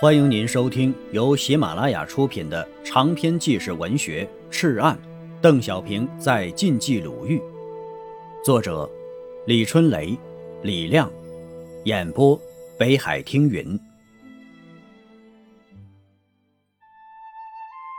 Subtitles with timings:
[0.00, 4.96] 欢迎您收听由喜马拉雅出品的长篇纪实文学《赤案》，
[5.40, 7.42] 邓小平在晋冀鲁豫，
[8.44, 8.88] 作者
[9.44, 10.16] 李春雷、
[10.62, 11.10] 李亮，
[11.84, 12.40] 演播
[12.78, 13.76] 北海听云。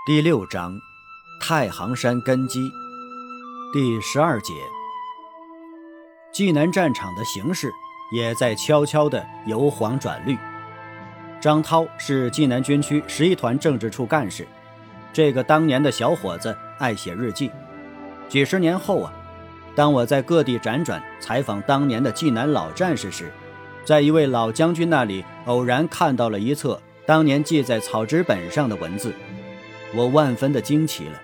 [0.08, 0.80] 第六章，
[1.42, 2.62] 太行山根基，
[3.74, 4.54] 第十二节，
[6.32, 7.70] 济南战场的形势
[8.16, 10.38] 也在悄悄地由黄转绿。
[11.42, 14.46] 张涛是济南军区十一团政治处干事。
[15.14, 17.50] 这个当年的小伙子爱写日记。
[18.28, 19.14] 几十年后啊，
[19.74, 23.32] 当我在各地辗转采访当年的济南老战士时，
[23.84, 29.14] 在一位老将军那里偶然看到了一册当年记在草纸本上的文字，
[29.96, 31.20] 我万分的惊奇了。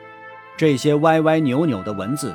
[0.57, 2.33] 这些歪歪扭扭的文字，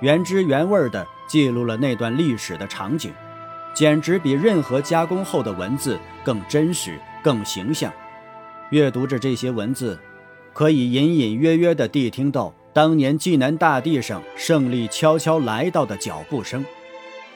[0.00, 3.12] 原汁原味地记录了那段历史的场景，
[3.74, 6.98] 简直比任何加工后的文字更真实。
[7.20, 7.92] 更形象。
[8.70, 9.98] 阅读着这些文字，
[10.54, 16.64] 可以隐隐约约地谛听到当年济南大地上胜利悄悄来到的脚步声。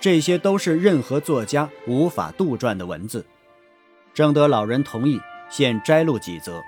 [0.01, 3.27] 这些都是任何作家无法杜撰的文字。
[4.15, 6.63] 征得老人同意，现摘录几则，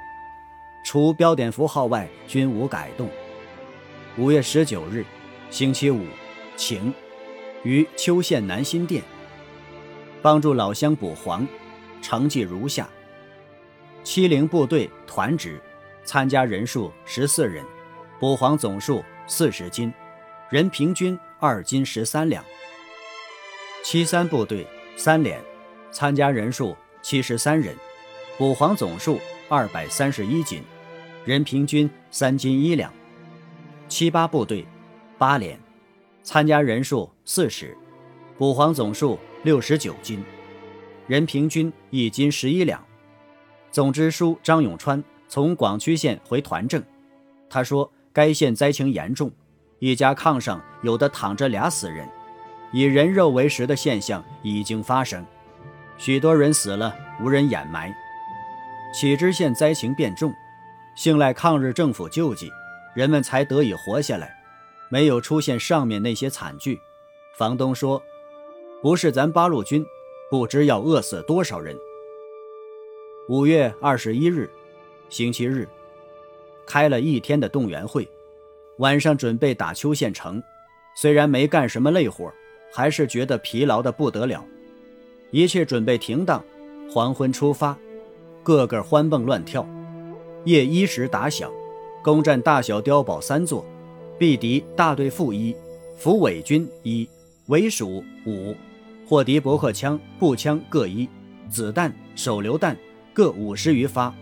[0.85, 3.09] 除标点符号外均无改动。
[4.19, 5.05] 五月十九日，
[5.51, 6.05] 星期五，
[6.57, 6.93] 晴，
[7.63, 9.03] 于邱县南新店，
[10.25, 11.47] 帮助老乡补黄，
[12.01, 12.89] 成绩如下。
[14.03, 15.61] 七零部队团职，
[16.03, 17.63] 参加人数十四人，
[18.19, 19.93] 补黄总数四十斤，
[20.49, 22.43] 人平均二斤十三两。
[23.83, 24.67] 七三部队
[24.97, 25.39] 三连，
[25.91, 27.77] 参加人数七十三人，
[28.39, 30.63] 补黄总数二百三十一斤，
[31.27, 32.91] 人平均三斤一两。
[33.89, 34.67] 七八部队
[35.19, 35.61] 八连，
[36.23, 37.77] 参加人数四十，
[38.39, 40.25] 补黄总数六十九斤，
[41.07, 42.83] 人平均一斤十一两。
[43.71, 46.83] 总支书张永川从广渠县回团镇，
[47.51, 49.31] 他说该县灾情严重，
[49.81, 52.09] 一家炕上有的躺着俩死人，
[52.73, 55.23] 以人肉为食的现象已经发生，
[55.99, 57.95] 许多人死了无人掩埋。
[58.95, 60.33] 启知县灾情变重，
[60.97, 62.51] 幸赖抗日政府救济，
[62.95, 64.35] 人们才得以活下来，
[64.89, 66.81] 没有出现上面那些惨剧。
[67.37, 68.03] 房东说，
[68.85, 69.83] 不是咱八路军，
[70.31, 71.75] 不知要饿死多少人。
[73.31, 74.51] 五月二十一日，
[75.09, 75.67] 星期日，
[76.67, 78.07] 开了一天的动员会，
[78.77, 80.43] 晚上准备打邱县城。
[80.95, 82.31] 虽然没干什么累活，
[82.75, 84.45] 还是觉得疲劳的不得了。
[85.31, 86.45] 一切准备停当，
[86.91, 87.75] 黄昏出发，
[88.43, 89.67] 个个欢蹦乱跳。
[90.45, 91.51] 夜一时打响，
[92.03, 93.65] 攻占大小碉堡三座，
[94.19, 95.57] 毙敌大队副一，
[95.97, 97.09] 俘伪军一，
[97.47, 98.55] 伪属五，
[99.07, 101.09] 获敌驳壳枪、步枪各一，
[101.49, 102.77] 子弹、手榴弹。
[103.13, 104.13] 各五十余发，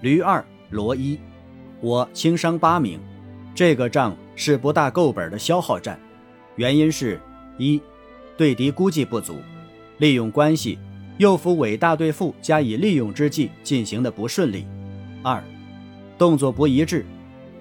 [0.00, 1.16] 驴二罗一，
[1.80, 2.98] 我轻伤八名。
[3.54, 5.96] 这个仗是不大够本的消耗战，
[6.56, 7.20] 原因是：
[7.56, 7.80] 一，
[8.36, 9.36] 对敌估计不足，
[9.98, 10.76] 利用关系
[11.18, 14.66] 诱俘伪大队副加以利用之计进行的不顺利；
[15.22, 15.40] 二，
[16.18, 17.04] 动作不一致；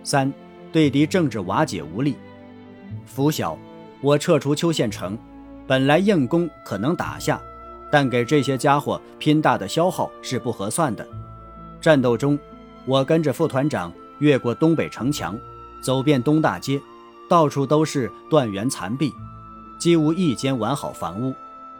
[0.04, 0.34] 三，
[0.72, 2.16] 对敌政治瓦解无力。
[3.06, 3.56] 拂晓，
[4.02, 5.16] 我撤出邱县城，
[5.72, 7.42] 本来硬攻可能打下。
[7.90, 11.08] 但给这些家伙拼大的消耗是不合算的。
[11.80, 12.38] 战斗中，
[12.86, 13.90] 我跟着副团长
[14.20, 15.40] 越过东北城墙，
[15.80, 16.82] 走遍东大街，
[17.30, 19.14] 到处都是断垣残壁，
[19.80, 21.34] 几无一间完好房屋。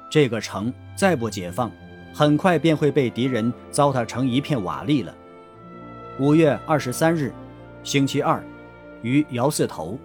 [0.10, 1.70] 这个城再不解放，
[2.14, 5.14] 很快便会被敌人糟蹋成一片瓦砾了。
[6.18, 7.34] 五月二十三日，
[7.84, 8.42] 星期二，
[9.02, 10.00] 于姚四头，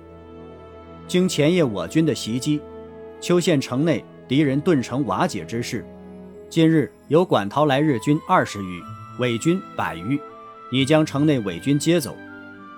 [1.07, 2.61] 经前夜我军的袭击，
[3.21, 5.85] 邱县城内敌人顿成瓦解之势。
[6.49, 8.81] 近日有管陶来日军二十余，
[9.19, 10.21] 伪军百余，
[10.71, 12.17] 已将城内伪军接走，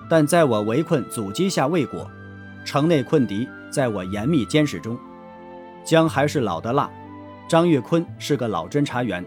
[0.09, 2.11] 但在我围困阻击下未果。
[2.65, 4.99] 城内困敌在我严密监视中。
[5.85, 6.91] 姜还是老的辣。
[7.49, 9.25] 张岳坤是个老侦察员，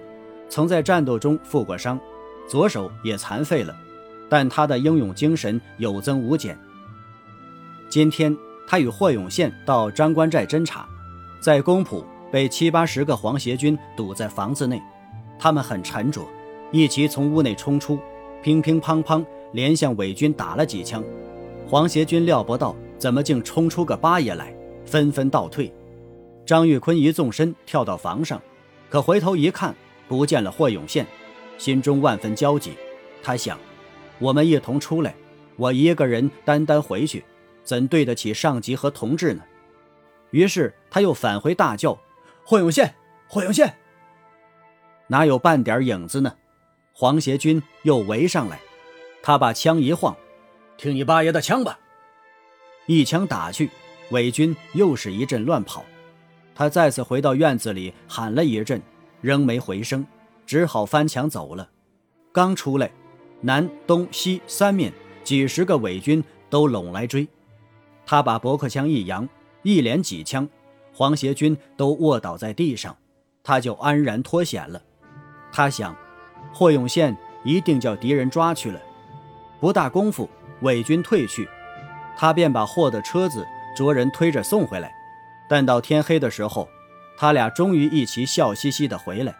[0.47, 1.99] 曾在战斗中负过伤，
[2.47, 3.75] 左手也残废了，
[4.29, 6.57] 但他的英勇精神有增无减。
[7.89, 8.37] 今天
[8.67, 10.87] 他与霍永宪到张官寨侦察，
[11.41, 12.05] 在公浦。
[12.31, 14.81] 被七八十个皇协军堵在房子内，
[15.37, 16.25] 他们很沉着，
[16.71, 17.99] 一齐从屋内冲出，
[18.41, 19.21] 乒乒乓乓
[19.51, 21.03] 连向伪军打了几枪。
[21.67, 24.55] 皇协军料不到怎么竟冲出个八爷来，
[24.85, 25.69] 纷纷倒退。
[26.45, 28.41] 张玉坤一纵身跳到房上，
[28.89, 29.75] 可回头一看，
[30.07, 31.05] 不见了霍永宪，
[31.57, 32.71] 心中万分焦急。
[33.21, 33.59] 他想：
[34.19, 35.13] 我们一同出来，
[35.57, 37.25] 我一个人单单回去，
[37.65, 39.43] 怎对得起上级和同志呢？
[40.31, 41.97] 于是他又返回大叫。
[42.43, 42.95] 霍永宪，
[43.27, 43.73] 霍永宪，
[45.07, 46.35] 哪有半点影子呢？
[46.93, 48.59] 黄协军又围上来，
[49.21, 50.15] 他把枪一晃，
[50.75, 51.79] 听你八爷的枪吧！
[52.87, 53.69] 一枪打去，
[54.09, 55.85] 伪军又是一阵乱跑。
[56.53, 58.81] 他再次回到院子里喊了一阵，
[59.21, 60.05] 仍没回声，
[60.45, 61.69] 只好翻墙走了。
[62.31, 62.91] 刚出来，
[63.39, 64.91] 南、东、西三面
[65.23, 67.27] 几十个伪军都拢来追。
[68.05, 69.27] 他把驳壳枪一扬，
[69.63, 70.47] 一连几枪，
[70.93, 72.97] 黄协军都卧倒在地上，
[73.43, 74.81] 他就安然脱险了。
[75.51, 75.95] 他想。
[76.53, 77.15] 霍永宪
[77.45, 78.81] 一定叫敌人抓去了，
[79.61, 80.29] 不大功夫，
[80.63, 81.47] 伪军退去，
[82.17, 84.91] 他便把霍的车子着人推着送回来。
[85.47, 86.67] 但到天黑的时候，
[87.15, 89.33] 他俩终于一起笑嘻嘻地回来。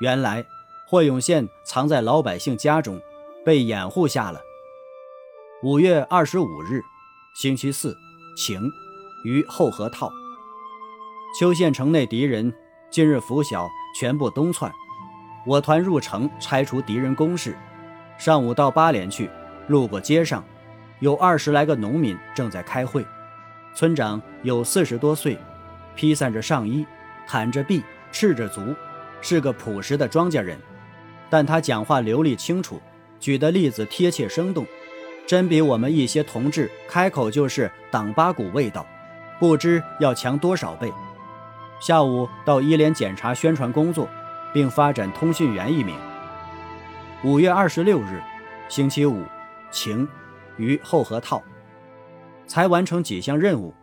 [0.00, 0.42] 原来
[0.86, 2.98] 霍永宪藏在老百姓家中，
[3.44, 4.40] 被掩护下了。
[5.62, 6.80] 五月二十五日，
[7.34, 7.94] 星期四，
[8.38, 8.62] 晴，
[9.28, 10.10] 于后河套。
[11.38, 12.52] 邱县城内敌人
[12.90, 14.72] 今日拂晓，全部东窜。
[15.46, 17.56] 我团入城拆除敌人工事，
[18.18, 19.30] 上午到八连去，
[19.66, 20.42] 路过街上，
[21.00, 23.06] 有二十来个农民正在开会。
[23.74, 25.38] 村长有四十多岁，
[25.94, 26.84] 披散着上衣，
[27.28, 28.74] 袒着臂，赤着足，
[29.20, 30.58] 是个朴实的庄稼人。
[31.30, 32.80] 但他讲话流利清楚，
[33.20, 34.66] 举的例子贴切生动，
[35.26, 38.84] 真比我们一些同志开口就是党八股味道，
[39.38, 40.92] 不知要强多少倍。
[41.80, 44.08] 下午到一连检查宣传工作。
[44.52, 45.94] 并发展通讯员一名。
[47.22, 48.22] 五月二十六日，
[48.68, 49.22] 星期五，
[49.70, 50.08] 晴，
[50.56, 51.42] 于后河套，
[52.46, 53.74] 才完成几项任务，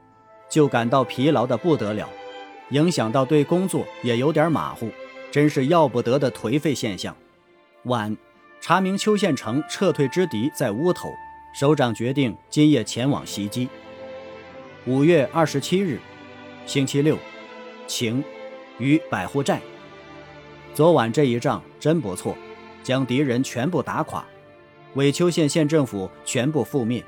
[0.50, 2.10] 就感到疲劳的不得了，
[2.70, 4.90] 影响到对工作也有点马虎，
[5.32, 7.16] 真是要不得的颓废现象。
[7.84, 8.16] 晚，
[8.62, 11.10] 查明邱县城撤退之敌在屋头，
[11.54, 13.70] 首长决定今夜前往袭击。
[14.88, 16.00] 五月二十七日，
[16.68, 17.18] 星期六，
[17.88, 18.24] 晴，
[18.78, 19.60] 于百户寨。
[20.76, 22.38] 昨晚这一仗真不错，
[22.84, 24.24] 将敌人全部打垮，
[24.94, 27.04] 尾丘县县政府全部覆灭。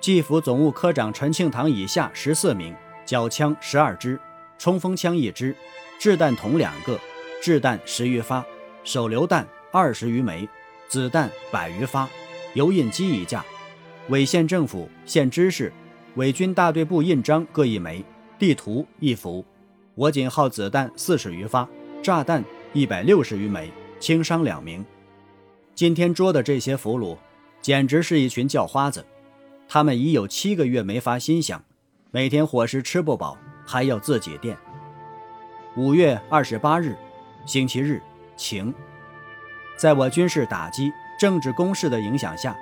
[0.00, 2.72] 蓟府总务科长陈庆堂以下十四名，
[3.04, 4.16] 缴枪十二支，
[4.56, 5.56] 冲锋枪一支，
[5.98, 6.96] 掷弹筒两个，
[7.42, 8.44] 掷弹十余发，
[8.84, 10.48] 手榴弹二十余枚，
[10.86, 12.08] 子弹百余发，
[12.54, 13.44] 油印机一架。
[14.08, 15.72] 伪县政府、县知事、
[16.16, 18.04] 伪军大队部印章各一枚，
[18.38, 19.42] 地图一幅。
[19.94, 21.66] 我仅耗子弹四十余发，
[22.02, 22.44] 炸弹。
[22.74, 23.70] 一百六十余枚，
[24.00, 24.82] 轻伤两名。
[25.74, 27.18] 今天捉的这些俘虏，
[27.60, 29.04] 简直是一群叫花子。
[29.68, 31.58] 他们已有七个月没发薪饷，
[32.10, 33.36] 每天伙食吃不饱，
[33.66, 34.56] 还要自己垫。
[35.76, 36.96] 五月二十八日，
[37.44, 38.00] 星期日，
[38.36, 38.72] 晴。
[39.76, 42.56] 在我军事打击、政治攻势的影响下，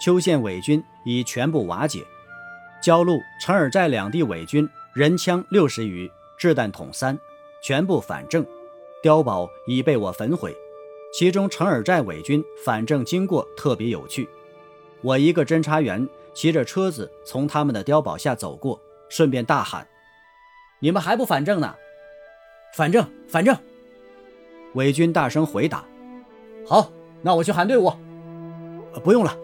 [0.00, 2.04] 邱县伪军已全部瓦解。
[2.80, 7.18] 焦路、陈尔寨两地伪军人枪六十余，掷弹筒三，
[7.62, 8.44] 全部反正。
[9.02, 10.56] 碉堡已被我焚毁，
[11.12, 14.28] 其中陈尔寨伪军反正经过特别有趣。
[15.02, 19.86] 我一个侦察员骑着车子从他们的碉堡下走过，顺便大喊
[20.80, 21.74] ：“你们还不反正呢
[22.74, 23.56] ？”“反正，反正。”
[24.74, 25.84] 伪军大声回答。
[26.66, 26.90] “好，
[27.22, 27.92] 那我去喊队伍。
[29.04, 29.36] ”“不用了，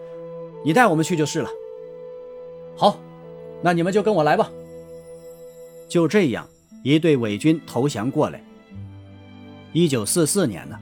[0.65, 1.49] 你带我们去就是了。
[2.75, 2.99] ”“好，
[3.65, 4.51] 那你们就跟我来吧。”
[5.89, 6.47] 就这样，
[6.83, 8.39] 一队伪军投降过来。
[9.73, 10.77] 一九四四年呢，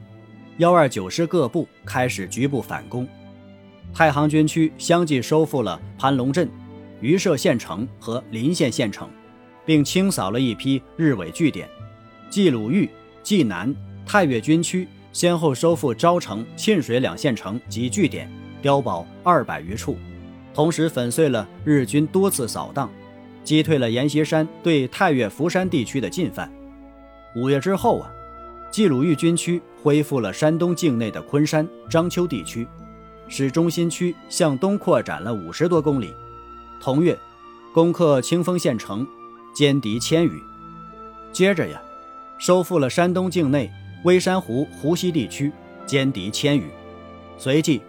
[0.57, 3.07] 幺二九师各部开始局部反攻，
[3.93, 6.49] 太行军区相继收复了盘龙镇、
[6.99, 9.09] 榆社县城和临县县城，
[9.65, 11.69] 并清扫了一批日伪据点。
[12.29, 12.89] 冀鲁豫、
[13.23, 13.73] 冀南、
[14.05, 18.29] 太岳军区先后收复昭城、沁水两县城及据点，
[18.61, 19.97] 碉堡二百余处，
[20.53, 22.89] 同时粉碎了日军多次扫荡，
[23.43, 26.51] 击退了阎锡山对太岳、福山地区的进犯。
[27.35, 28.11] 五月之后啊。
[28.71, 32.67] 冀鲁豫军区恢复了山东境内的昆山、章丘地区，
[33.27, 36.11] 使中心区向东扩展了五十多公里。
[36.81, 37.15] 同月，
[37.71, 39.07] 攻克清丰县城，
[39.55, 40.41] 歼敌千余。
[41.31, 41.79] 接着呀，
[42.39, 43.71] 收复了山东境内
[44.05, 45.51] 微山湖、湖西地区，
[45.85, 46.65] 歼敌千余。
[47.37, 47.79] 随即，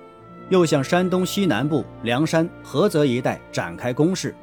[0.51, 4.35] 又向山东西南部梁山、菏泽一带展开攻势，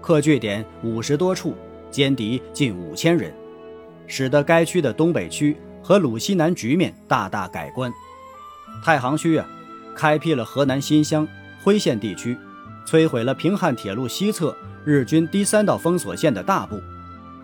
[0.00, 1.54] 克据点五十多处，
[1.90, 3.32] 歼敌近五千人，
[4.06, 5.56] 使得该区的东北区。
[5.82, 7.90] 和鲁西南局面大大改观。
[8.84, 9.48] 太行区啊，
[9.96, 11.26] 开辟了河南新乡、
[11.64, 12.36] 辉县地区，
[12.86, 16.78] 摧毁了平汉铁路西侧日军第三道封锁线的大部。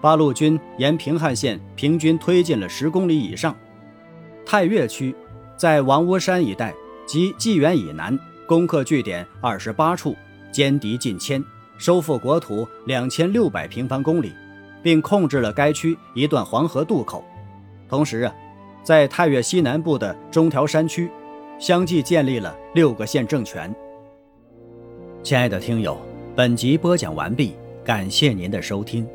[0.03, 3.57] 八路军沿平汉线平均推进了十公里以上。
[4.45, 5.15] 太岳区
[5.57, 6.75] 在王屋山一带
[7.07, 10.15] 及济源以南攻克据点二十八处，
[10.53, 11.43] 歼敌近千，
[11.79, 14.33] 收复国土两千六百平方公里，
[14.83, 17.25] 并控制了该区一段黄河渡口。
[17.89, 18.35] 同时啊，
[18.83, 21.11] 在太岳西南部的中条山区
[21.59, 23.75] 相继建立了六个县政权。
[25.23, 25.97] 亲爱的听友，
[26.35, 29.07] 本集播讲完毕，感谢您的收听。